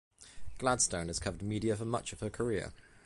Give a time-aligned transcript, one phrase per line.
[0.57, 2.73] Gladstone has covered media for much of her career.